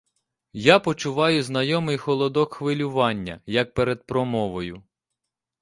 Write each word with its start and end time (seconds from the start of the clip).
Я 0.53 0.79
почуваю 0.79 1.43
знайомий 1.43 1.97
холодок 1.97 2.53
хвилювання, 2.53 3.41
як 3.45 3.73
перед 3.73 4.05
промовою. 4.07 4.83